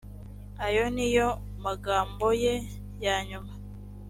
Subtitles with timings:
[0.65, 1.27] ayo ni yo
[1.65, 2.53] magambo ye
[3.03, 3.51] ya nyuma